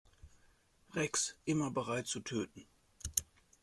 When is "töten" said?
2.21-2.65